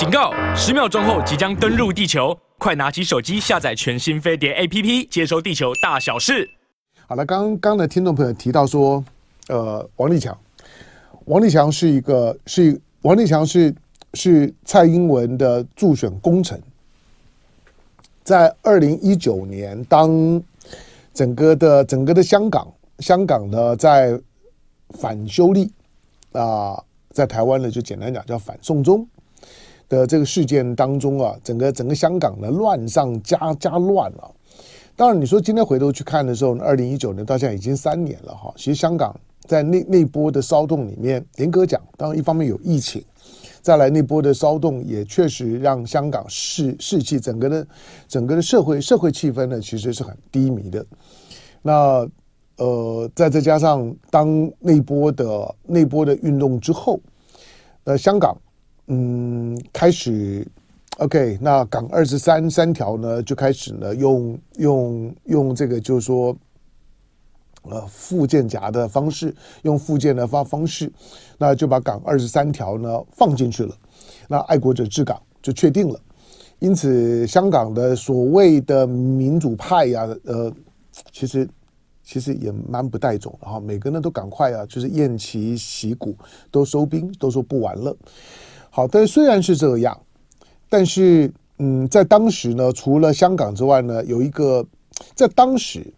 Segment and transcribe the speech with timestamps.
[0.00, 0.32] 警告！
[0.56, 6.48] 十秒钟后即将登陆地球，快拿起手机下载全新飞碟 APP，接收地球大小事。
[7.06, 9.04] 好了，刚刚的听众朋友提到说，
[9.48, 10.34] 呃，王立强，
[11.26, 13.74] 王立强是一个是王立强是
[14.14, 16.58] 是蔡英文的助选功臣，
[18.24, 20.42] 在二零一九年，当
[21.12, 22.66] 整个的整个的香港，
[23.00, 24.18] 香港呢在
[24.98, 25.70] 反修例
[26.32, 29.06] 啊、在台湾呢就简单讲叫反送中。
[29.90, 34.34] 的这个事件当中啊，整个整个香港呢乱上加加乱了。
[34.96, 38.52] 当然，你说今天回头去看的时候，二零一九年到现在已经三年了哈。
[38.56, 43.02] 其实香港在那那波的骚动里面，严格讲，当然一方面有疫情，
[43.62, 47.66] 再来那波的骚动也确实让香港士士气整个的
[48.06, 50.86] 整个的社会社会气氛呢，其实是很低迷的。
[51.62, 52.06] 那
[52.58, 57.00] 呃，再再加上当那波的那波的运动之后，
[57.84, 58.36] 呃，香港。
[58.92, 60.44] 嗯，开始
[60.98, 66.36] ，OK，那港二十三三条呢，就开始呢，用用用这个，就是说，
[67.62, 70.92] 呃，附件夹的方式，用附件的方方式，
[71.38, 73.72] 那就把港二十三条呢放进去了，
[74.26, 76.00] 那爱国者治港就确定了。
[76.58, 80.52] 因此，香港的所谓的民主派呀、呃，
[81.12, 81.48] 其实
[82.02, 86.16] 其实也蛮不带种的哈，每个人都赶快啊，就是偃旗息鼓，
[86.50, 87.96] 都收兵，都说不玩了。
[88.72, 90.00] 好，但虽然是这样，
[90.68, 94.64] 但是嗯，在当时呢，除了香港之外呢，有一个
[95.14, 95.92] 在当时，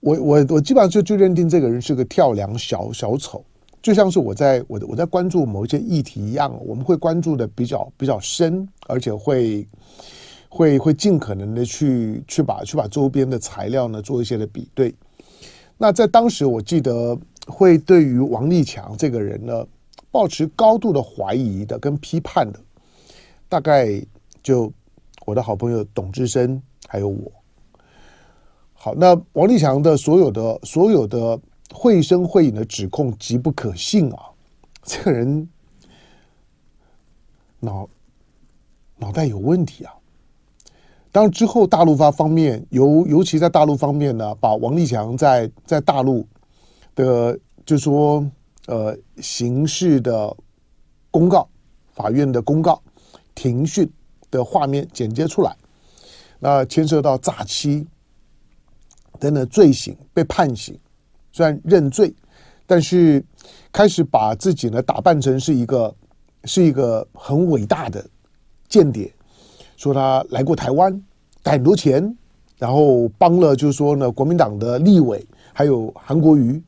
[0.00, 3.44] 我我我基本上就就认定这个人是个跳梁小小丑，
[3.82, 9.68] 就像是我在我我在关注某一些议题一样，我们会关注的比较比较深，而且会
[10.48, 14.94] 会会尽可能的去去把去把周边的材料呢做一些的比对。
[15.76, 17.16] 那在当时，我记得
[17.46, 19.66] 会对于王立强这个人呢。
[20.16, 22.58] 抱持高度的怀疑的跟批判的，
[23.50, 24.02] 大概
[24.42, 24.72] 就
[25.26, 27.30] 我的好朋友董志生还有我。
[28.72, 31.38] 好，那王立强的所有的所有的
[31.70, 34.30] 绘声绘影的指控极不可信啊！
[34.84, 35.46] 这个人
[37.60, 37.86] 脑
[38.96, 39.92] 脑袋有问题啊！
[41.12, 46.26] 当之后大陆方方面，尤尤其在大陆方面呢，把王立强在在大陆
[46.94, 48.26] 的就说。
[48.66, 50.36] 呃，刑事的
[51.08, 51.48] 公告、
[51.94, 52.82] 法院的公告、
[53.32, 53.88] 庭讯
[54.28, 55.56] 的画面剪接出来，
[56.40, 57.86] 那牵涉到诈欺
[59.20, 60.76] 等等罪行，被判刑，
[61.30, 62.12] 虽然认罪，
[62.66, 63.24] 但是
[63.72, 65.94] 开始把自己呢打扮成是一个
[66.42, 68.04] 是一个很伟大的
[68.68, 69.14] 间谍，
[69.76, 71.00] 说他来过台湾，
[71.40, 72.16] 带很多钱，
[72.58, 76.60] 然后帮了就是说呢国民党的立委，还有韩国瑜。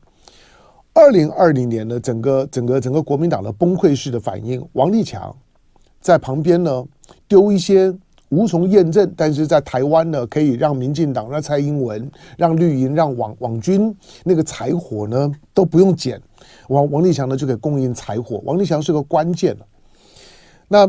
[0.93, 5.33] 二零二零年的整个整个整个国民党的崩溃式的反应，王立强
[6.01, 6.83] 在旁边呢
[7.27, 7.93] 丢一些
[8.29, 16.21] 无从验证，但是在台湾呢可以让民进党、让蔡英文、让绿营、让网网军那个柴火呢都不用捡，
[16.67, 18.41] 王王立强呢就可以供应柴火。
[18.43, 19.55] 王立强是个关键。
[20.67, 20.85] 那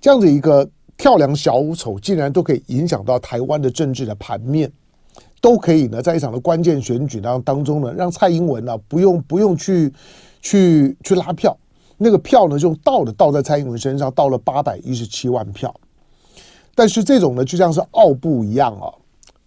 [0.00, 4.70] 这样子一个跳梁小丑，竟然都可以影响到台湾的政治的盘面。
[5.46, 9.92] 都可以呢，在一场的关键选举当当中呢，让蔡英文呢不用不用去
[10.42, 11.56] 去去拉票，
[11.98, 15.72] 那个票呢就倒的倒在蔡英文身上，到了八百一十七万票。
[16.74, 18.90] 但是这种呢就像是奥布一样啊，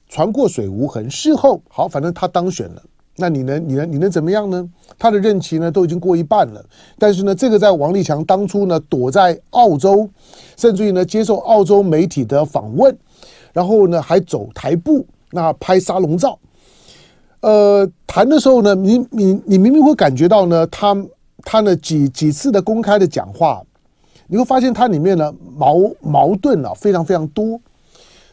[0.07, 1.11] 船过水无痕。
[1.11, 2.81] 事后好，反正他当选了，
[3.17, 4.69] 那你能你能你能怎么样呢？
[4.97, 6.63] 他的任期呢都已经过一半了。
[6.97, 10.09] 但是呢，这个在王立强当初呢躲在澳洲，
[10.55, 12.97] 甚至于呢接受澳洲媒体的访问，
[13.51, 15.05] 然后呢还走台步。
[15.31, 16.37] 那拍沙龙照，
[17.41, 20.95] 呃，谈的时候呢，你你你明明会感觉到呢，他
[21.43, 23.61] 他呢几几次的公开的讲话，
[24.27, 27.59] 你会发现他里面呢矛矛盾啊非常非常多。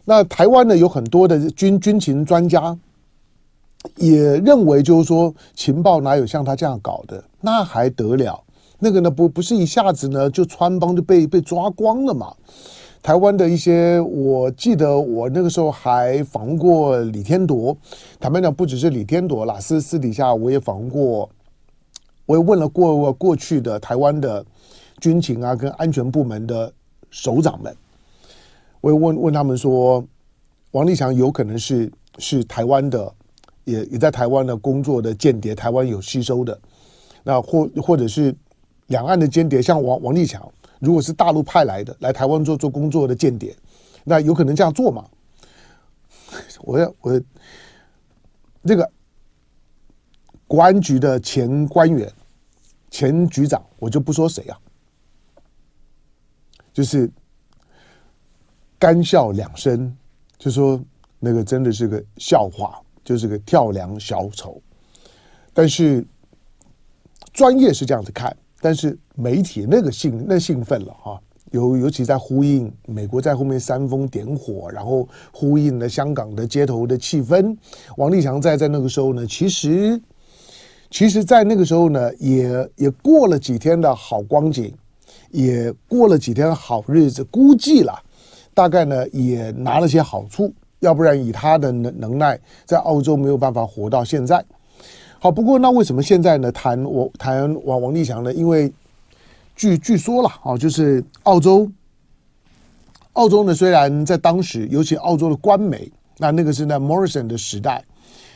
[0.04, 2.76] 那台湾呢有很多的军军情专家
[3.96, 8.42] 也认为，就是说情报哪有像他这样搞的，那还得了？
[8.78, 12.32] 那个呢不不是一下子呢就穿帮就被被抓光了嘛？
[13.06, 17.78] 台湾的一些，我记得我那个时候还访问过李天铎。
[18.18, 21.30] 坦白讲，不只是李天铎啦，私私底下我也访问过，
[22.26, 24.44] 我也问了过过去的台湾的
[24.98, 26.72] 军情啊跟安全部门的
[27.08, 27.72] 首长们，
[28.80, 30.04] 我也问问他们说，
[30.72, 31.88] 王立强有可能是
[32.18, 33.14] 是台湾的，
[33.62, 36.58] 也也在台湾的工作的间谍，台湾有吸收的，
[37.22, 38.34] 那或或者是
[38.88, 40.44] 两岸的间谍，像王王立强。
[40.78, 43.56] 如果是大陆派来的来台湾做做工作的间谍，
[44.04, 45.08] 那有可能这样做吗？
[46.60, 47.20] 我要我
[48.64, 48.90] 这个
[50.46, 52.12] 国安局的前官员、
[52.90, 54.58] 前局长，我就不说谁啊。
[56.72, 57.10] 就是
[58.78, 59.96] 干笑两声，
[60.36, 60.78] 就说
[61.18, 64.60] 那个真的是个笑话，就是个跳梁小丑。
[65.54, 66.06] 但是
[67.32, 71.20] 专业是这样子看，但是媒体那个兴那兴奋了哈。
[71.52, 77.56] 尤尤其在呼应美国在后面煽风点火，然后呼应了香港的街头的气氛。
[77.96, 79.98] 王立强在在那个时候呢，其实，
[80.90, 84.74] 其实，在那个时候呢，也也过了几天的好光景，
[85.30, 87.96] 也过了几天好日子，估计了，
[88.52, 94.44] 大概呢也拿了些好处，要不然以他的能能耐，在澳洲没有办法活到现在。
[95.18, 98.32] 好，不过那为什么现在呢谈我谈王王立强呢？
[98.32, 98.72] 因为。
[99.58, 101.66] 据据说了啊，就是澳洲，
[103.14, 107.82] 澳洲呢，虽然在当时，尤其澳洲的官媒，那那个是在 Morrison 的时代，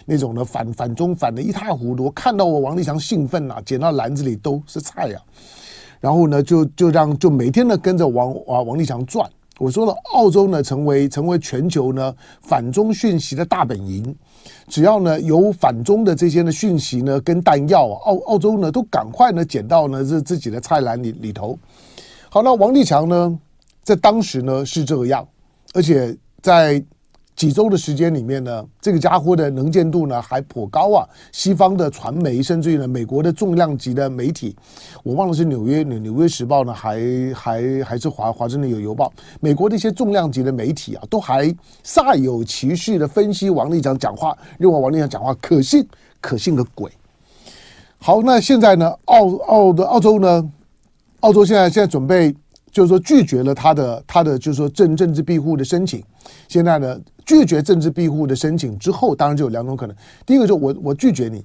[0.07, 5.29] 那种呢反反中反的一塌糊涂，看到我王立强兴奋呐、啊，捡到篮子里都是菜呀、啊，
[6.01, 9.29] 然后呢，就就让就每天呢跟着王啊王立强转。
[9.59, 14.17] 我说了，澳洲呢成为成为全球呢反中讯息的大本营。
[14.69, 21.59] 只要呢有反中的这些呢讯息呢跟弹药，澳澳洲呢都赶快呢捡到呢这自己的菜篮里里头。
[22.29, 23.39] 好，那王立强呢
[23.83, 25.27] 在当时呢是这个样，
[25.75, 26.83] 而且在。
[27.41, 31.09] 几周的时间里面呢，这个家伙的能见度呢还颇高啊。
[31.33, 34.55] 西方的传媒，甚至于呢美国的重量级的媒体，
[35.03, 37.01] 我忘了是纽约纽纽约时报呢，还
[37.35, 39.11] 还还是华华盛顿有邮报，
[39.41, 41.49] 美国的一些重量级的媒体啊，都还
[41.83, 45.89] 煞有其事的分析王立强讲话，认为王立强讲话可信，
[46.21, 46.93] 可信个鬼。
[47.97, 50.51] 好，那现在呢，澳澳的澳洲呢，
[51.21, 52.35] 澳洲现在现在准备。
[52.73, 56.01] 就是说拒绝了他的他的就是说政政治庇护的申请，
[56.47, 56.97] 现在呢
[57.31, 59.95] 拒绝政治庇护的申请之后，当然就有两种可能。
[60.27, 61.45] 第一个就是我我拒绝你，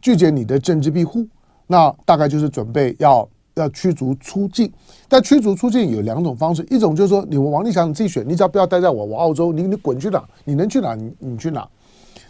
[0.00, 1.24] 拒绝你的政治庇护，
[1.68, 4.68] 那大概就是准备要要驱逐出境。
[5.08, 11.68] 但驱逐出境有两种方式，一种就是说你王立强你自己选，你只要不要待在我我澳洲，你你滚去哪，你能去哪你你去哪。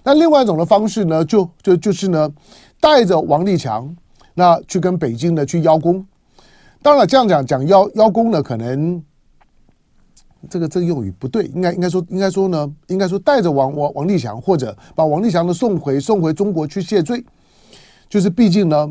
[0.05, 2.31] 那另外一种的方式呢，就就就是呢
[2.79, 3.97] 带着王立强
[4.35, 6.07] 那去跟北京呢去邀功。
[6.83, 9.03] 当然，这样讲讲邀邀功呢，可能
[10.51, 17.25] 这个这个用语不对，应该应该说应该说呢，应该说带着王王王立强，或者把王立强呢送回送回中国去谢罪，
[18.09, 18.91] 就是毕竟呢，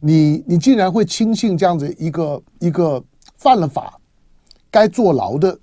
[0.00, 3.02] 你你竟然会轻信这样子一个一个
[3.36, 3.98] 犯了法
[4.70, 5.58] 该坐牢的，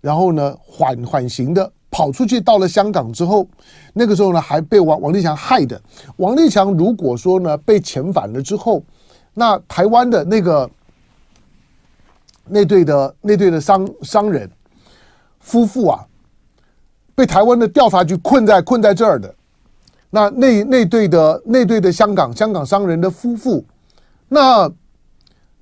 [0.00, 3.46] 然后呢缓缓刑的跑出去到了香港之后，
[3.94, 5.80] 那个时候呢还被王王立强害的。
[6.16, 8.82] 王立强如果说呢被遣返了之后，
[9.34, 10.68] 那台湾的那个。
[12.44, 14.50] 那对的那对的商商人
[15.40, 16.06] 夫妇啊，
[17.14, 19.34] 被台湾的调查局困在困在这儿的，
[20.10, 23.64] 那那那对的那对的香港香港商人的夫妇，
[24.28, 24.70] 那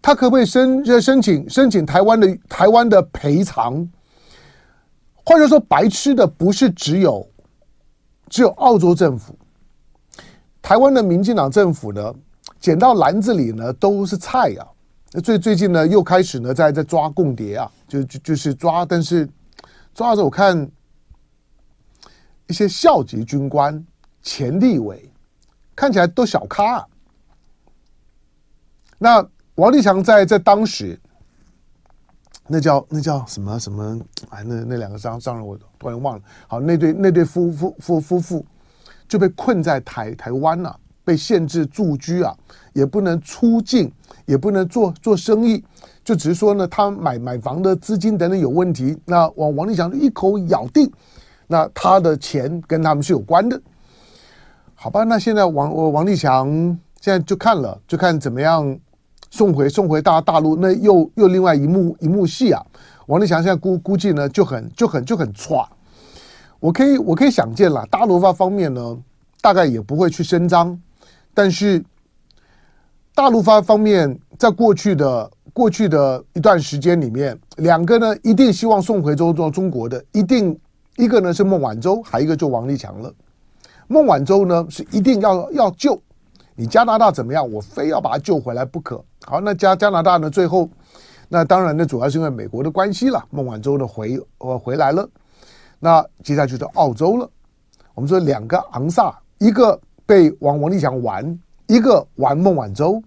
[0.01, 3.89] 他可不可以申申请申请台湾的台湾的赔偿？
[5.25, 7.29] 或者说，白吃的不是只有
[8.31, 9.37] 只有澳洲政府，
[10.63, 12.15] 台湾的民进党政府呢，
[12.59, 14.78] 捡到篮子里呢都是菜呀、啊。
[15.13, 19.29] 那最最近呢，又开始呢，在在抓共谍啊，就就就是抓，但是
[19.95, 20.71] 抓着我看
[22.47, 23.83] 一些校级军官、
[24.23, 25.11] 前立委，
[25.75, 26.87] 看起来都小咖啊。
[28.99, 31.01] 那王立强在在当时，
[32.47, 33.99] 那叫那叫什么什么？
[34.29, 36.23] 哎，那那两个商商人我突然忘了。
[36.47, 38.47] 好，那对那对夫夫夫夫妇
[39.09, 40.79] 就被困在台台湾了。
[41.09, 42.37] 被限制住居啊，
[42.75, 43.91] 也不能出境，
[44.27, 45.65] 也不能做做生意，
[46.05, 48.95] 就只是说呢，他买买房的资金等等有问题。
[49.07, 50.93] 那王王立强一口咬定，
[51.47, 53.59] 那他的钱跟他们是有关的，
[54.75, 55.03] 好吧？
[55.05, 56.47] 那现在王王立强
[57.01, 58.79] 现在就看了，就看怎么样
[59.31, 60.55] 送回送回大大陆。
[60.57, 62.63] 那又又另外一幕一幕戏啊，
[63.07, 65.67] 王立强现在估估计呢就很就很就很歘。
[66.61, 68.99] 我可以我可以想见了，大陆方方面呢，
[69.41, 70.79] 大概也不会去声张。
[71.39, 71.81] 但是，
[73.15, 80.59] 大陆方方面在过去的过去的一段时间里面，两个呢一定希望送回中中中国的，一定
[80.97, 83.15] 一个呢是孟晚舟，还一个就王立强了。
[83.87, 86.03] 孟晚舟呢是一定要要救，
[86.57, 89.01] 你加拿大怎么样，我非要把他救回来不可。
[89.25, 90.69] 好，那加加拿大呢最后，
[91.29, 95.09] 那当然呢主要是因为美国的关系了，孟晚舟呢回呃回来了。
[95.79, 97.31] 那接下来就是澳洲了，
[97.95, 99.81] 我们说两个昂萨，一个。
[100.09, 103.03] 被王王立强玩一个玩孟晚舟，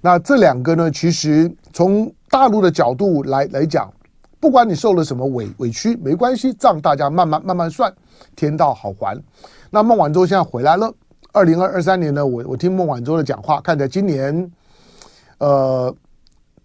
[0.00, 0.90] 那这两个呢？
[0.90, 3.92] 其实从大陆的角度来来讲，
[4.40, 7.92] 不管你受了什么委委屈，没关系，账大家慢慢慢慢算，
[8.34, 9.22] 天道好还。
[9.68, 10.90] 那孟晚舟现在回来了，
[11.32, 14.50] 二零二二三年呢，我我听孟晚舟的讲话，看在今年，
[15.36, 15.94] 呃，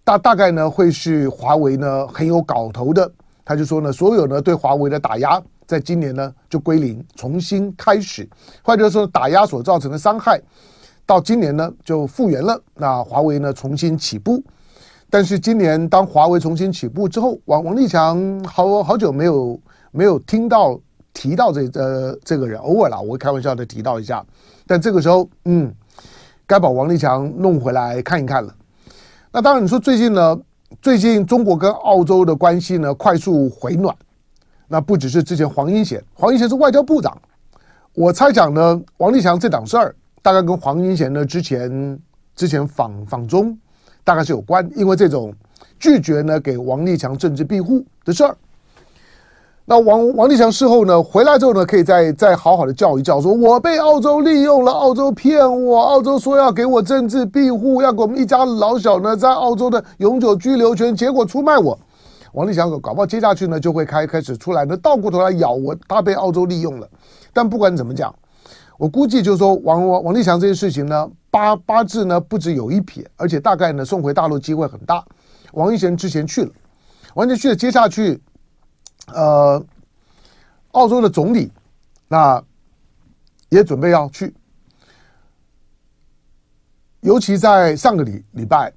[0.05, 3.11] 大大概呢会是华为呢很有搞头的。
[3.45, 8.27] 他就说呢，所有呢对华为的打压，在今年呢就归零，重新开始，
[8.61, 10.41] 或者说打压所造成的伤害，
[11.05, 12.61] 到今年呢就复原了。
[12.75, 14.41] 那华为呢重新起步，
[15.09, 19.59] 但是今年当华为重新起步之后，王王立强好好久没有
[19.91, 20.79] 没有听到
[21.13, 24.25] 提到这呃这个人，偶尔啦，我会开玩笑的提到一下。
[24.65, 25.73] 但这个时候，嗯，
[26.47, 28.55] 该把王立强弄回来看一看了。
[29.33, 30.39] 那当然，你说最近呢？
[30.81, 33.95] 最近中国跟澳洲的关系呢快速回暖，
[34.67, 37.15] 那不只是之前黄英贤，黄英贤是外交部长，
[37.93, 41.99] 我猜想呢，王立强这档事儿大概跟黄英贤呢之前
[42.35, 43.57] 之前访访中
[44.03, 45.33] 大概是有关，因为这种
[45.79, 48.35] 拒绝呢给王立强政治庇护的事儿。
[49.65, 61.79] 那王王立强事后呢回来之后呢，可以再再好好的叫一叫，说我被澳洲利用了，澳洲骗我，澳洲说要给我政治庇护，要给我们一家老小呢在澳洲的永久居留权，结果出卖我。
[62.33, 66.87] 王立强搞不好接下去呢就会开开始出来呢倒过头来咬我，他被澳洲利用了。
[67.31, 68.13] 但不管怎么讲，
[68.77, 75.01] 我估计就是说王王王立强这件事情呢八八字呢不止有一撇，而且大概呢送回大陆机会很大。
[75.53, 76.49] 王英贤之前去了，
[77.13, 78.21] 王英贤去了，接下去。
[79.07, 79.63] 呃，
[80.71, 81.51] 澳洲的总理
[82.07, 82.41] 那
[83.49, 84.33] 也准备要去，
[87.01, 88.71] 尤其在上个礼礼拜，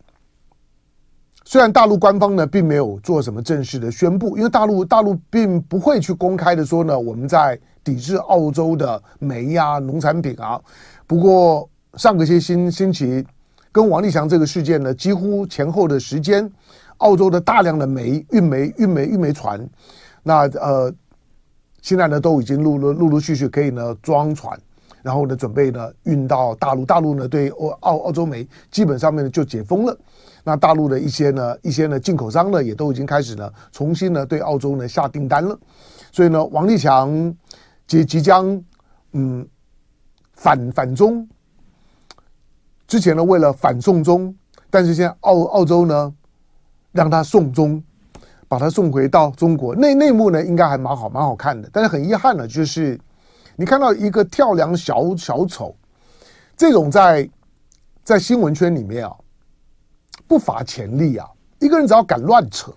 [1.45, 10.61] 虽然大陆官方呢并没有做什么正式的宣布，因为大陆大陆并不会去公开的说呢我们在抵制澳洲的煤呀、农产品啊。
[11.07, 13.25] 不过上个些星星期
[13.71, 16.51] 跟王立强这个事件呢，几乎前后的时间，
[16.99, 19.67] 澳洲的大量的煤运煤运煤运煤船。
[20.29, 20.93] 那呃，
[21.83, 24.61] 现在呢都已经陆陆陆陆续续可以呢装船，
[25.01, 26.85] 然后呢准备呢运到大陆。
[26.85, 29.97] 大陆呢对澳澳澳洲煤基本上面呢就解封了。
[30.43, 35.57] 那大陆的一些呢一些呢进口商呢也都已经开始呢重新呢对澳洲呢下订单了。
[36.11, 37.33] 所以呢，王立强
[37.87, 38.61] 即即将
[39.13, 39.47] 嗯
[40.33, 41.25] 反反中，
[42.89, 44.35] 之前呢为了反送中，
[44.71, 46.13] 但是现在澳澳洲呢
[46.91, 47.81] 让他送中。
[48.49, 51.69] 把他送回到中国，内内幕呢应该还蛮好，蛮好看的。
[51.73, 52.99] 但是很遗憾呢，就是
[53.57, 55.75] 你看到一个跳梁小小丑，
[56.57, 57.29] 这种在
[58.05, 59.13] 在新闻圈里面啊，
[60.29, 61.27] 不乏潜力啊。
[61.59, 62.73] 一个人只要敢乱扯，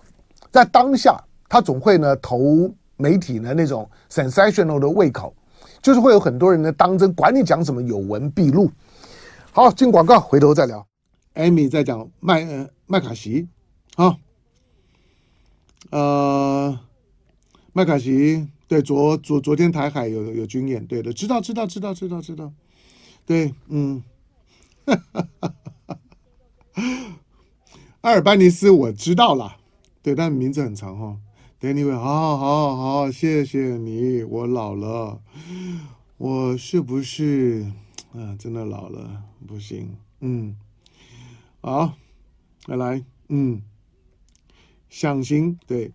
[0.50, 1.16] 在当下
[1.48, 5.32] 他总会呢投媒体呢那种 sensational 的胃口，
[5.80, 8.70] 就是会有很多人呢当真，管你讲什么有文必录。
[9.52, 10.84] 好，进广告，回头再聊。
[11.34, 13.48] Amy 在讲麦呃麦卡锡，
[13.94, 14.16] 好。
[15.90, 16.78] 呃，
[17.72, 22.52] 麦卡锡对，昨昨昨天台海有有军演，对的，知道知道知道知道知道，
[23.26, 24.04] 对，嗯，
[28.02, 29.56] 阿尔班尼斯我知道了，
[30.02, 31.18] 对，但名字很长哈、哦。
[31.60, 32.40] Anyway，好好
[32.76, 35.20] 好好，谢谢你，我老了，
[36.16, 37.66] 我是不是
[38.14, 38.34] 啊？
[38.38, 40.56] 真的老了，不行，嗯，
[41.60, 41.94] 好，
[42.66, 43.60] 来来，嗯。
[44.90, 45.90] 向心对，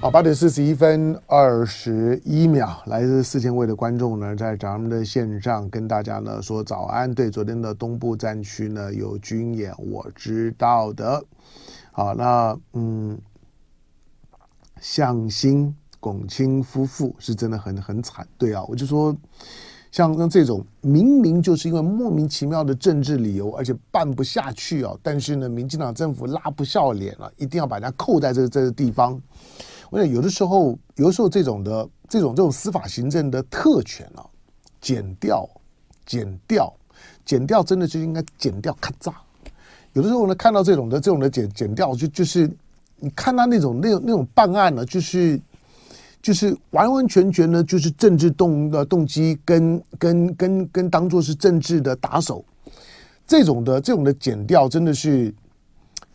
[0.00, 7.12] 好，八点四十一分二十一秒，来自四千位的观众呢，在咱们的线上跟大家呢说早安。
[7.12, 11.22] 对，昨天的东部战区呢有军演，我知道的。
[11.90, 13.18] 好，那嗯，
[14.80, 19.14] 向心、龚清夫妇是真的很很惨，对啊，我就说。
[19.96, 29.18] 像像这种明明就是因为莫名其妙的政治理由，而且办不下去啊，但是呢，民进党政府拉不下脸了，一定要把它扣在这这个地方。
[29.88, 34.22] 我想有的时候，有的时候这种的这种这种司法行政的特权啊，
[34.82, 35.48] 剪掉、
[36.04, 36.70] 剪掉、
[37.24, 39.10] 剪掉，真的就应该剪掉咔嚓。
[39.94, 42.46] 有的时候呢，看到这种的这种的剪剪掉，就就是
[42.98, 45.40] 你看他那种那种那种办案呢，就是。
[46.26, 52.44] 就是完完全全呢，就是政治动的动机跟跟跟跟当做是政治的打手，
[53.24, 55.32] 这种的这种的检调真的是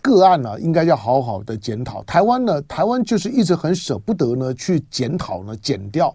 [0.01, 2.03] 个案呢、啊，应该要好好的检讨。
[2.03, 6.13] 台湾呢，台湾就是一直很舍不得呢去检讨呢检调，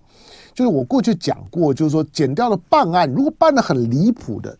[0.53, 4.55] 就是我过去讲过，就是说检调的办案，如果办得很离谱的，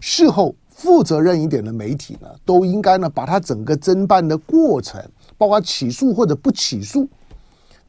[0.00, 5.02] 事后负责任一点的媒体呢，都应该呢把它整个侦办的过程，
[5.38, 7.08] 包括起诉或者不起诉。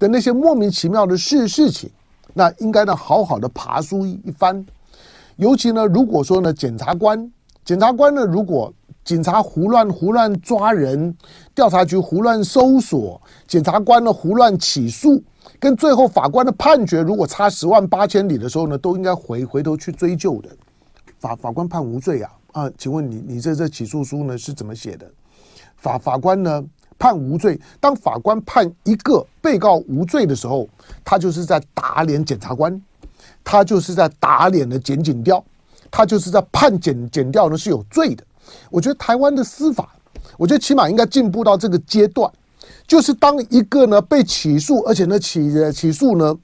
[0.03, 1.89] 的那些莫名其妙的事事情，
[2.33, 4.65] 那应该呢好好的爬书一番。
[5.38, 7.31] 尤其呢，如果说呢，检察官，
[7.63, 8.74] 检察官呢，如果
[9.05, 11.15] 警察胡乱胡乱抓人，
[11.55, 15.24] 调查局胡乱搜索，检察官呢胡乱起诉，
[15.57, 20.50] 跟最后法官的判决如果差十万八千里的时候呢，都应该回回头去追究的。
[21.17, 25.10] 法法官判无罪啊啊，请问你你这这起诉书呢是怎么写的？
[25.77, 26.62] 法法官呢
[26.98, 27.60] 判无罪。
[27.80, 30.68] 当法官判一个被告无罪的时候，
[31.04, 32.82] 他就是在打脸检察官，
[33.44, 35.44] 他就是在打脸的检警调，
[35.92, 38.24] 他就是在判检检调呢是有罪的。
[38.70, 39.96] 我觉得台湾的司法，
[40.38, 42.32] 我觉得起码应该进步到这个阶段，
[42.88, 46.36] 就是当一个呢被起诉，而且呢起起诉呢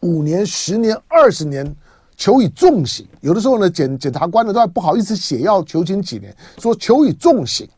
[0.00, 1.74] 五年、十年、二十年。
[2.16, 7.68] 求以重刑，有的时候呢，检检察官呢都还不好意思写要求刑几年，说求以重刑，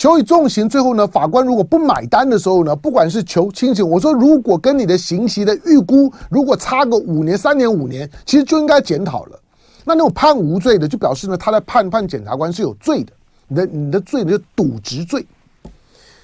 [0.00, 9.38] 求以重刑，最后呢，法官如果不买单的时候呢，不管是求轻刑，我说如果跟你的刑期的预估如果差个五年、三年、五年，其实就应该检讨了。
[9.84, 13.12] 那那种判无罪的，就表示呢，他在判判检察官是有罪的，
[13.46, 15.26] 你的你的罪呢就渎职罪，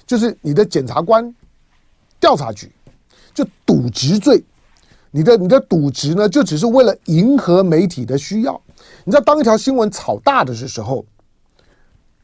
[0.07, 1.31] 就是你的检察官
[2.19, 2.71] 调查局
[3.31, 4.43] 就渎职罪。
[5.11, 8.59] 你的你的渎职呢，就只是为了迎合媒体的需要。
[9.03, 11.05] 你知道，当一条新闻炒大的时候，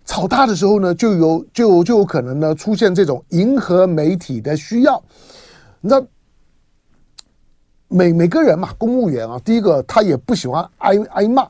[0.06, 5.02] 炒大的时候呢，就有就就有可能呢出现这种迎合媒体的需要。
[5.82, 6.06] 你知道，
[7.88, 11.48] 每每个人嘛，公务员啊，第一个他也不喜欢挨挨骂，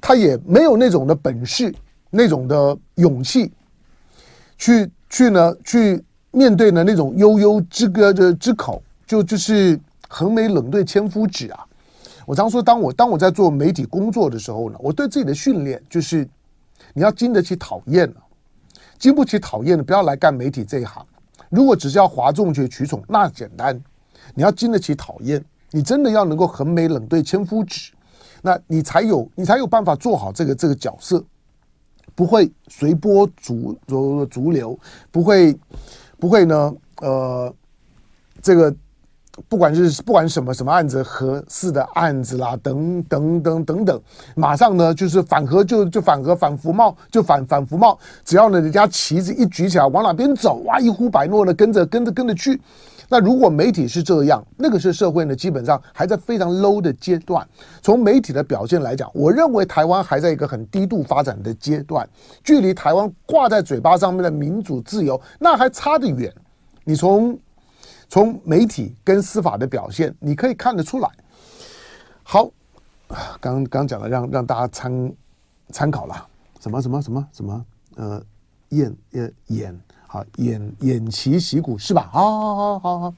[0.00, 1.74] 他也没有那种的本事，
[2.10, 3.52] 那种的勇气，
[4.56, 9.78] 去去呢去面对呢那种悠悠之歌的之口，就就是。
[10.12, 11.64] 横眉冷对千夫指啊！
[12.26, 16.28] 我常说，当我当我在做媒体工作的时候呢，我对自己的训练就是，
[16.92, 18.12] 你要经得起讨厌，
[18.98, 21.06] 经不起讨厌的不要来干媒体这一行。
[21.48, 23.80] 如果只是要哗众取宠，那简单。
[24.34, 27.92] 你要经得起讨厌，你真的要能够横眉冷对千夫指，
[28.42, 31.24] 那你才有你才有办法做好这个这个角色，
[32.14, 34.78] 不会随波逐逐逐流，
[35.10, 35.58] 不会
[36.18, 37.54] 不会呢呃
[38.42, 38.74] 这个。
[39.48, 44.00] 不管是不管什么什么案子，合适的案子啦，等等等等等，
[44.34, 52.60] 马上呢就是反核就就反核反服贸就反反服贸，只要呢人家旗子一举起来往哪边走，哇一呼百诺的跟着跟着跟着去。
[53.12, 57.44] 那如果媒体是这样，那个是社会呢基本上还在非常 low 的阶段。
[57.82, 62.08] 从媒体的表现来讲，我认为台湾还在一个很低度发展的阶段，
[62.44, 66.32] 距离台湾挂在嘴巴上面的民主自由那还差得远。
[66.84, 67.36] 你从
[68.10, 71.08] 从媒体跟司法的表现，你可以看得出来。
[72.24, 72.50] 好，
[73.40, 75.12] 刚刚讲了让，让大家参
[75.70, 76.26] 参考了
[76.58, 78.20] 什么什么什么什么呃，
[78.70, 82.10] 演呃演好演演旗息鼓是吧？
[82.12, 83.14] 好好好好好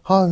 [0.00, 0.26] 好，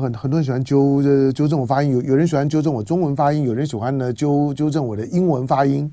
[0.00, 5.92] 很很多人喜欢纠纠纠正我发音，有有人喜欢纠正我中文发音，有人喜欢呢纠纠正我的英文发音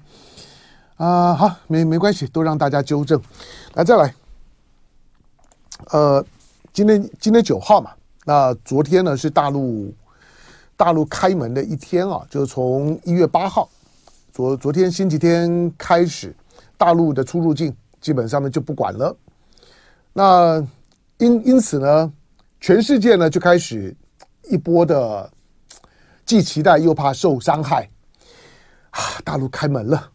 [0.98, 1.34] 啊。
[1.34, 3.20] 好，没没关系，都让大家纠正。
[3.74, 4.14] 来，再来，
[5.90, 6.24] 呃。
[6.76, 7.92] 今天今天九号嘛，
[8.26, 9.96] 那昨天呢是大陆
[10.76, 13.70] 大陆开门的一天啊，就是从一月八号，
[14.34, 16.36] 昨昨天星期天开始，
[16.78, 19.16] 大陆的出入境基本上呢就不管了。
[20.12, 20.62] 那
[21.20, 22.12] 因因此呢，
[22.60, 23.96] 全世界呢就开始
[24.50, 25.32] 一波的
[26.26, 27.90] 既期待又怕受伤害
[28.90, 30.10] 啊，大陆开门了，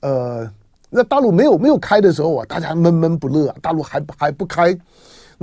[0.00, 0.52] 呃，
[0.90, 4.78] 那大陆没有没有开的时候啊，大家闷闷不乐啊，大陆还还不开。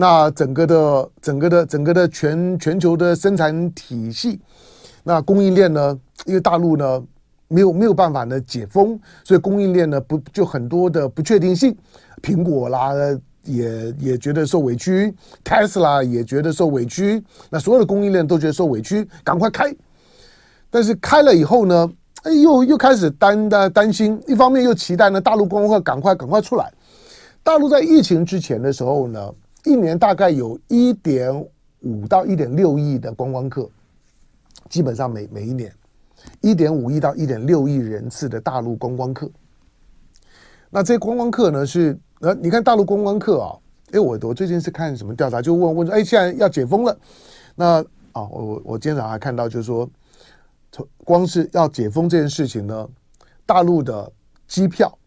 [0.01, 4.39] 那整个的、整个的、整个的全全球的生产体系，
[5.03, 5.95] 那供应链呢？
[6.25, 7.03] 因为大陆呢
[7.47, 11.77] 没有没有办法呢解封，所以供应链呢不就很多的不确定性。
[12.19, 12.93] 苹果啦
[13.43, 19.71] 也也觉得受委屈，Tesla 也觉得受委屈，那所有的供应链都觉得受委屈，赶快开。
[20.71, 21.87] 但是开了以后呢，
[22.23, 26.73] 哎，又又开始担担担心，一方面又期待呢大陆观光客赶快赶快出来。
[27.43, 29.31] 大陆在疫情之前的时候呢，
[29.63, 31.33] 一年大概有一点
[31.81, 33.69] 五到一点六亿的观光客，
[34.69, 35.73] 基本上每每一年
[36.41, 39.29] 一点五亿到一点六亿人次的大陆观光客。
[40.69, 43.57] 那这观光客呢是呃，你看大陆观光客啊，
[43.91, 46.97] 哎，我我最近是看什么调查，就问问说，哎，现在要解封了，
[47.55, 49.89] 那啊，我我今天早上还看到就是说，
[50.71, 52.89] 从光是要解封这件事情呢，
[53.45, 54.11] 大陆的
[54.47, 54.97] 机票，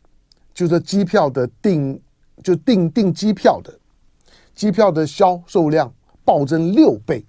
[0.53, 2.01] 就是机票的订，
[2.43, 3.73] 就订订机票的。
[4.55, 5.93] 机票的销售量
[6.25, 7.25] 暴增六倍。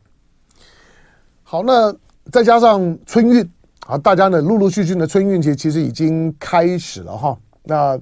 [1.44, 1.94] 好，那
[2.32, 3.48] 再加上春运
[3.88, 7.38] 啊，大家呢陆陆续续的春运节其实已经开始了哈。
[7.64, 8.00] 那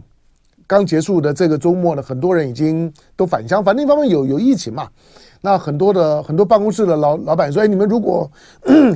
[0.66, 3.64] 刚结束的这个周末呢，很多人已经都返乡。
[3.64, 4.88] 反正一方面有有疫情嘛，
[5.42, 8.32] 那很多的很多办公室的老老板说：“哎，你们如果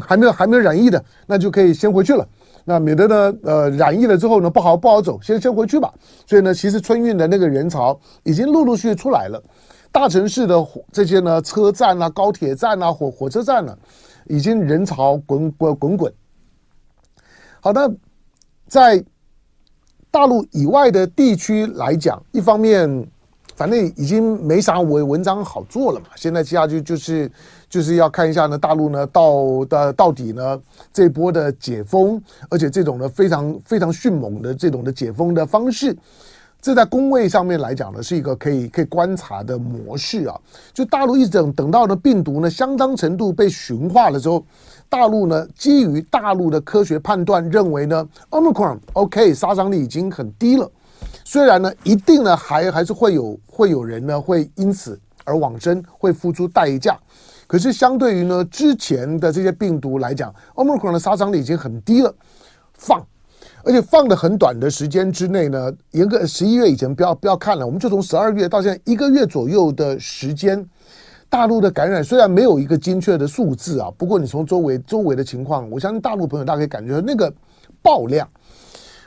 [0.02, 2.26] 还没有还没有染疫的，那就可以先回去了。
[2.64, 5.94] 那免得呢，呃，染疫了之后呢，不好不好走，先先回去吧。”
[6.26, 9.44] 所以呢，其实春运的那个人潮已经陆陆续续出来了。
[9.92, 10.56] 大城市的
[10.92, 13.78] 这些呢，车站啊、高铁站啊、火火车站呢、啊，
[14.28, 16.14] 已经人潮滚滚滚滚。
[17.60, 17.92] 好的，
[18.68, 19.04] 在
[20.12, 23.08] 大陆以外的地区来讲，一方面
[23.56, 26.08] 反正已经没啥文文章好做了嘛。
[26.16, 27.30] 现在接下去就是
[27.68, 30.62] 就是要看一下呢，大陆呢到的到底呢
[30.94, 35.98] 这波的解封，而且这种呢非常非常迅猛的这种的解封的方式。
[36.68, 40.38] 这在公位上面来讲呢，是一个可以可以观察的模式啊。
[40.74, 44.46] 就大陆一直等等到呢病毒呢相当程度被驯化了之后，
[44.90, 50.70] 大陆呢基于大陆的科学判断认为呢，Omicron OK 杀伤力已经很低了。
[51.24, 57.00] 虽然呢一定呢还还是会有会有人呢会因此而往生，会付出代价。
[57.48, 62.14] 可是相对于呢之前的这些病毒来讲，Omicron 的杀伤力已经很低了，
[62.74, 63.02] 放。
[63.68, 70.66] 而且放的很短的时间之内呢，严格十一月以前不要不要看了，我们就从十二月到现在一个月左右的时间，
[71.28, 77.30] 大陆的感染虽然没有一个精确的数字啊，不过你从周围周围的情况，我相信大陆朋友大家可以感觉到那个
[77.82, 78.26] 爆量。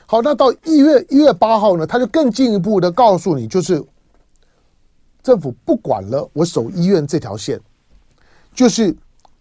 [0.05, 3.83] 好，那到一月一月八号呢，他就更进一步的告诉你，就是
[5.23, 7.59] 政府不管了，我守医院这条线，
[8.53, 8.95] 就是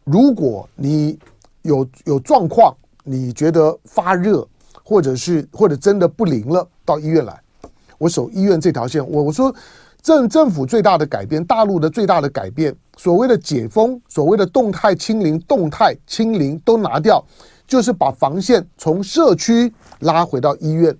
[0.04, 1.18] 如果你
[1.60, 4.48] 有有状况，你觉得发热。
[4.90, 7.40] 或者是或者真的不灵了，到医院来，
[7.96, 9.00] 我守医院这条线。
[9.08, 9.54] 我我说
[10.02, 17.24] 政政府最大的改变，大陆的最大的改变，所谓的解封，所谓的动态清零，动态清零都拿掉，
[17.68, 20.92] 就是把防线从社区拉回到医院，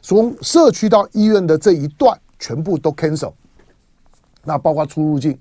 [0.00, 3.32] 从社区到医院的这一段全部都 cancel，
[4.44, 5.36] 那包括出入境。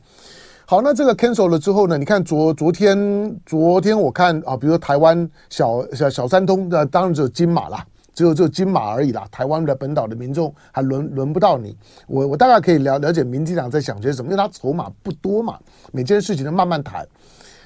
[0.65, 1.97] 好，那这个 cancel 了之后呢？
[1.97, 9.27] 你看昨昨天昨天我看啊，比如说台湾小小小三通的，当然只有金马啦，只有只有金马而已啦。
[9.29, 11.75] 台湾的本岛的民众还轮轮不到你。
[12.07, 15.59] 我我大概可以了了解民进党在想些什么，因为他筹码不多嘛，
[15.91, 17.05] 每件事情都慢慢谈。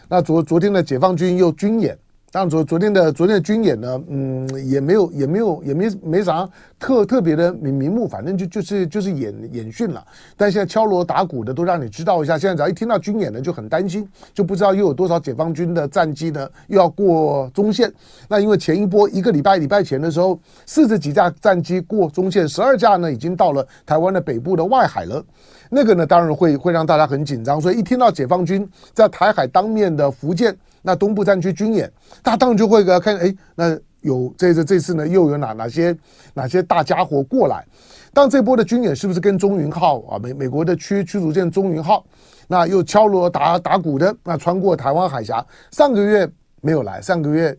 [0.10, 1.95] 那昨昨天的解放军又军演。
[2.29, 10.05] 当昨昨天的昨天的军演呢，嗯，也没有也没有也没没啥特特别的名名目，反正就就是就是演演训了。
[10.35, 17.91] 但现在敲锣打鼓的都让你知道一下，现在只要一听到军演呢，就很担心，就不知道又有多少解放军的战机呢又要过中线。
[18.27, 25.23] 那因为前一波一个礼拜礼拜前的时候，四十几架战机过中线，十二架呢已经到了台湾的北部的外海了。
[25.69, 30.55] 那个呢当然会会让大家很紧张，所以一听到解放军在台海当面的福建。
[30.81, 35.95] 那东部战区军演，大家当然就会看，哎，那有这这这次呢，又有哪哪些
[36.33, 37.65] 哪些大家伙过来？
[38.13, 42.05] 当这波的军演是不是跟中云号啊，美美国的驱驱逐舰中云号，
[42.47, 46.29] 那又敲锣打打鼓的，那穿过台湾海峡，上个月
[46.61, 47.55] 没有来，上个月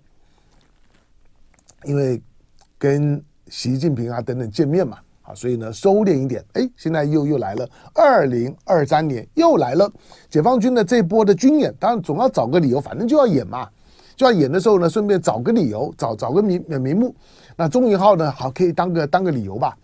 [1.85, 2.21] 因为
[2.79, 4.99] 跟习近平啊等等见面嘛。
[5.29, 9.91] 啊，所以呢，收敛一点，哎，现在又又来了，二零二三年又来了，
[10.31, 13.69] 解放军的这波的军演，当然总要找个理由，反正就要演嘛，
[14.17, 17.15] 就要演的时候呢，顺便找个理由，找找个名名目。
[17.57, 19.77] 那中云号呢，好，可以当个当个理由吧。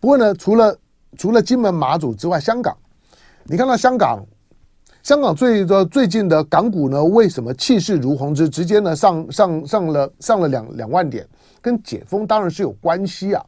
[0.00, 0.76] 不过呢，除了
[1.16, 2.76] 除了金门马祖之外，香港，
[3.44, 4.20] 你看到香港，
[5.04, 11.24] 香港最的最近的港股呢，为什么气势如虹之，直接呢上上上了上了两两万点，
[11.62, 13.44] 跟解封当然是有关系啊。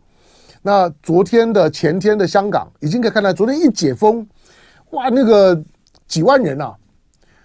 [0.63, 4.27] 那昨天的前天的香港已经可以看到，昨天一解封，
[4.91, 5.59] 哇，那个
[6.07, 6.75] 几万人啊，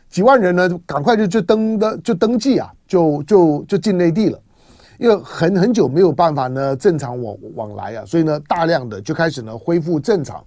[0.10, 4.40] 几万人呢，赶快就就登的就登记啊，就就就进内地了，
[4.98, 10.44] 因为很很久没有办法呢正常往往来啊，所以呢大量的就开始呢恢复正常。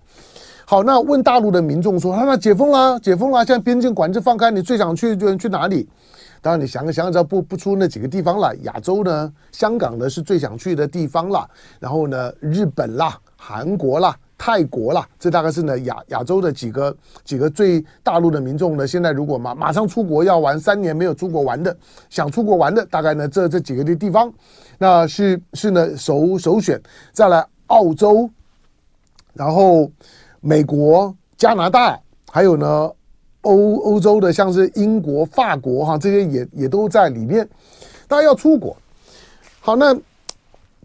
[0.66, 5.88] 好，那问大陆的民众说，那解封了，解封了，现在边境管制放开，你最想去就去哪里？
[6.40, 11.48] 当然，你想想，只要不不出那几个地方了，亚洲呢，香港呢是最想去的地方了。
[11.80, 18.86] 然后呢，日本啦、韩国啦、泰国啦，这大概是呢亚亚洲的几个几个最大陆的民众呢。
[18.86, 21.76] 现在如果马马上出国要玩，三年没有出国玩的，
[22.08, 24.32] 想出国玩的，大概呢这这几个的地方，
[24.78, 26.80] 那是是呢首首选。
[27.12, 28.30] 再来澳洲，
[29.34, 29.90] 然后
[30.40, 31.98] 美国、加拿大，
[32.30, 32.90] 还有呢。
[33.42, 37.48] 欧欧洲的像是英国、法国哈，这些也也都在里面。
[38.06, 38.76] 大家要出国，
[39.60, 39.96] 好，那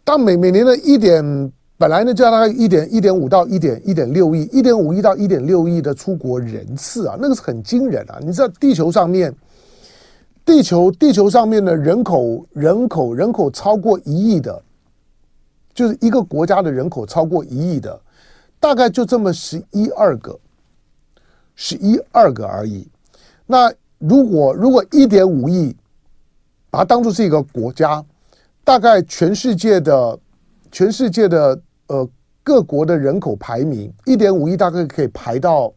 [0.04, 8.20] 当每每年的一点，本来呢就要大概一点一点五到一点一点六亿，一点五亿到一点六亿的出国人次啊，那个是很惊人啊！
[8.22, 9.34] 你知道地球上面，
[10.46, 14.62] 地球地球上面的人口人口人口超过一亿的，
[15.74, 18.00] 就是一个国家的人口超过一亿的，
[18.60, 20.38] 大概就这么十一二个。
[21.56, 22.88] 是一二个而已。
[23.46, 25.76] 那如果如果一点五亿，
[26.70, 28.04] 把它当做是一个国家，
[28.64, 30.20] 大概全世界的
[30.72, 32.10] 全世界的呃
[32.44, 35.74] 各国的人口排名，一点五亿大概可以排到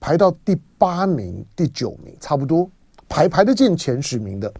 [0.00, 2.68] 排到第八名、第九名，差不多
[3.08, 4.52] 排排得进前十名的。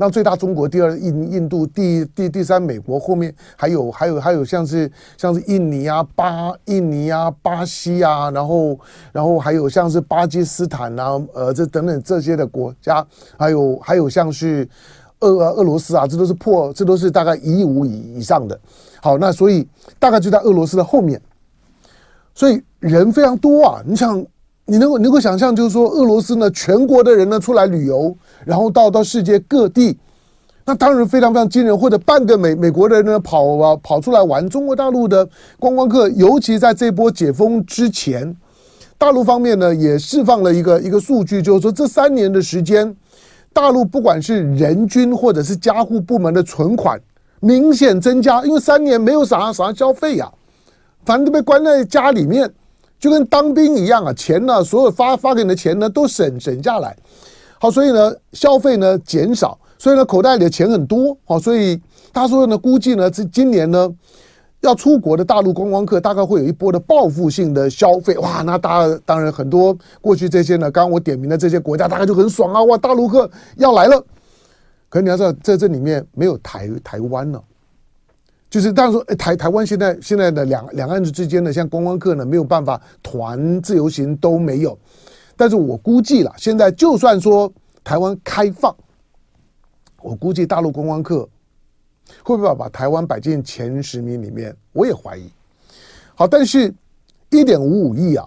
[0.00, 8.80] 那最大中国，第二印印度，第第第三美国，后面还有还有还有像是像是印尼啊巴印尼啊巴西啊，然后
[9.12, 14.66] 然后还有像是巴基斯坦啊，呃这等等这些的国家，还有还有像是
[15.18, 18.58] 俄俄罗斯啊，这都是破这都是大概一亿五以以上的。
[19.02, 21.20] 好，那所以大概就在俄罗斯的后面，
[22.34, 23.82] 所以人非常多啊。
[23.84, 24.24] 你想，
[24.70, 28.16] 你能够能够想象，就是说俄罗斯呢，全国的人呢出来旅游。
[28.44, 29.98] 然后到到世界各地，
[30.64, 31.76] 那当然非常非常惊人。
[31.76, 35.28] 或者半个美美国的人呢跑啊跑出来玩，中国大陆的
[35.58, 38.32] 观光客，尤其在这波解封之前，
[38.96, 42.94] 大陆方面呢也释放了一个一个数据，就是说这三年的时间，
[43.52, 46.96] 大陆不管是人均或者是家户部门的存款
[47.40, 50.30] 明显增加，因为三年没有啥啥消费呀、
[51.04, 52.48] 反正都被关在家里面，
[53.00, 56.94] 就跟当兵一样啊，钱呢所有发发给你的钱呢都省省下来。
[57.58, 61.16] 好，所以呢，消费呢减少，所以呢，口袋里的钱很多。
[61.24, 61.80] 好，所以
[62.12, 63.90] 他说呢，估计呢，这今年呢，
[64.60, 68.16] 要出国的大陆观光客大概会有一波的报复性的消费。
[68.18, 72.62] 哇，那大当然很多过去这些呢，刚刚我点名的这些国家，大概就很爽啊！
[72.64, 74.02] 哇，大陆客要来了。
[74.88, 77.40] 可是你要知道，在这里面没有台台湾呢，
[78.50, 84.76] 就是当然说，台台湾现在现在的两两岸之间的像观光客呢，没有办法团自由行都没有。
[85.36, 87.50] 但是我估计了，现在就算说
[87.84, 88.74] 台湾开放，
[90.02, 91.20] 我估计大陆观光客
[92.24, 94.52] 会不会把台湾摆进前十名里面？
[94.72, 95.30] 我也怀疑。
[96.16, 96.74] 好，但是
[97.30, 98.26] 一点五五亿啊，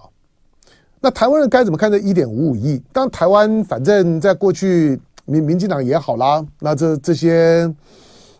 [1.02, 2.82] 那台湾人该怎么看这一点五五亿？
[2.94, 7.70] 当台湾反正在过去民民进党也好啦，那这这些。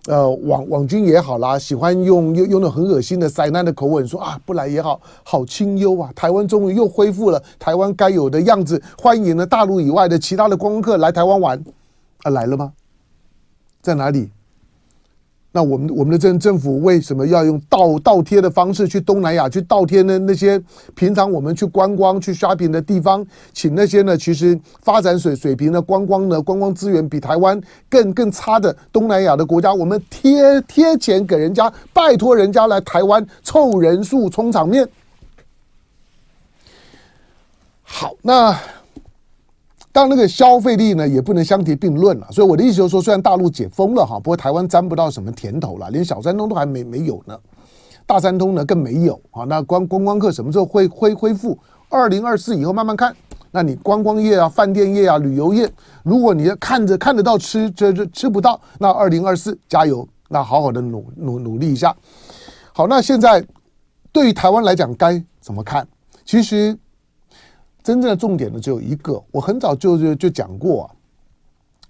[0.08, 6.12] 呃，网网军也好啦，喜欢用用用那很恶心的灾难的口吻说啊，不来也好，好清幽啊！
[6.14, 11.64] 台湾终于又恢复了台湾该有的样子，欢迎了大陆以外的其他的光客来台湾玩，
[12.24, 12.74] 啊，来了吗？
[13.82, 14.30] 在哪里？
[15.56, 20.18] 那我们我们的政政府为什么要用倒倒贴的方式去东南亚去倒贴呢？
[20.18, 20.60] 那些
[20.96, 34.90] 平常我们去观光去 shopping 的地方，请那些呢其实发展水水平的观光呢观光资源比台湾更更差的东南亚的国家，我们贴贴钱给人家，拜托人家来台湾凑人数充场面。
[37.84, 38.58] 好，那。
[39.94, 42.28] 当那个消费力呢，也不能相提并论了。
[42.32, 47.40] 所以我的意思就是说，虽然大陆解封了哈，不过台湾沾不到什么甜头了，连小三通都还没没有呢，
[48.08, 49.44] 大三通呢更没有啊。
[49.44, 51.56] 那观观光客什么时候会恢恢复？
[51.90, 53.16] 二零二四以后慢慢看。
[53.52, 61.96] 那你观光业啊、饭店业啊、旅游业，如果你看着看得到吃，这这吃不到，那二零二四加油，那好好的努努努力一下。
[62.72, 63.46] 好，那现在
[64.12, 65.88] 对于台湾来讲该怎么看？
[66.26, 66.76] 其实。
[67.84, 69.22] 真正的重点呢，只有一个。
[69.30, 70.96] 我很早就就就讲过啊，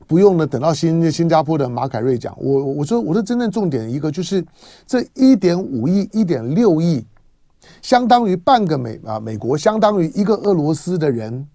[0.07, 2.35] 不用呢，等到新新加坡的马凯瑞讲。
[2.37, 4.43] 我我说我说真正重点一个就是
[4.87, 7.05] 这一点五亿、一点六亿，
[7.81, 11.47] 相当于半个美啊美国，相当于一个俄罗斯的人，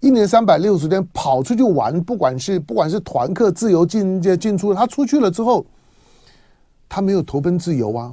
[0.00, 5.64] 一年三百六十天跑出去玩，不管是不管是团客自由进进出，他出去了之后，
[6.88, 8.12] 他没有投奔自由啊。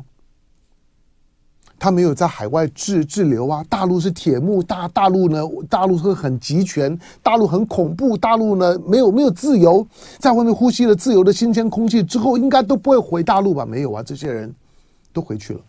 [1.84, 9.86] 他没有在海外滞滞留啊，大陆是铁幕，大大陆呢，大陆会很集权，大陆很恐怖，大陆呢没有没有自由，
[10.18, 13.66] 在外面呼吸了自由的新鲜空气之后，应该都不会回大陆吧？
[13.66, 14.50] 没有啊，这些人
[15.12, 15.60] 都回去了。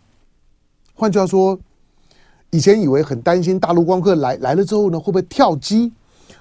[0.93, 1.59] 换句话说，
[2.49, 5.91] 以前以为很担心大陆光客来来了之后呢，会不会跳机？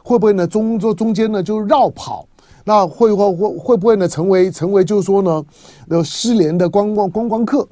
[0.05, 2.25] 会不会呢中中中间呢就绕跑？
[2.63, 5.45] 那会会会会不会呢成为成为就是说呢，
[5.89, 7.67] 呃失联的观光观光客？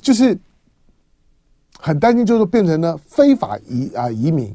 [0.00, 0.38] 就是
[1.78, 4.54] 很担心，就是变成了非法移啊移民，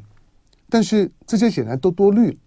[0.68, 2.38] 但是这些显然都多虑。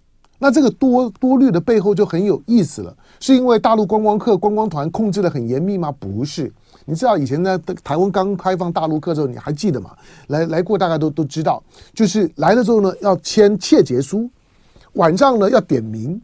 [0.42, 5.92] 那这个多多虑的背后就很有意思了，是因为大陆观光客观光团控制得很严密吗？
[6.00, 6.50] 不是。
[6.86, 9.92] 你知道以前呢，台湾刚开放大陆客的时候，你还记得吗？
[10.28, 11.62] 来来过大概都都知道，
[11.94, 14.30] 就是来了之后呢，要签切结书，
[14.94, 16.22] 晚上呢要点名，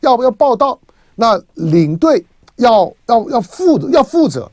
[0.00, 0.78] 要不要报到？
[1.16, 2.24] 那领队
[2.56, 4.48] 要要要负要负责。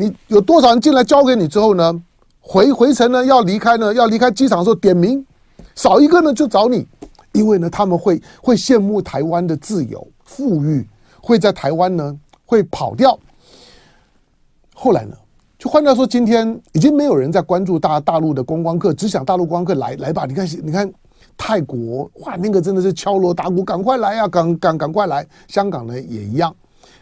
[0.00, 2.02] 你有多少人进来交给你之后呢？
[2.40, 5.26] 回回程呢要离开呢要离开机场的时候点名，
[5.74, 6.86] 少一个呢就找你，
[7.32, 10.88] 因为呢他们会会羡慕台湾的自由富裕，
[11.20, 13.18] 会在台湾呢会跑掉。
[14.72, 15.16] 后来呢，
[15.58, 20.26] 就换掉说，今天已经没有人在关注大大陆的观光客，只想大陆观光客来来吧。
[20.26, 20.88] 你看你看
[21.36, 25.26] 泰国哇，那个真的是敲锣打鼓，赶快来呀，赶赶赶快来。
[25.48, 26.54] 香港呢也一样，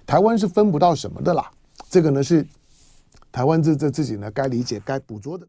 [0.06, 1.46] 台湾是分不到什么的啦。
[1.90, 2.44] 这个呢是。
[3.36, 5.46] 台湾这这自己呢，该理解、该捕捉的。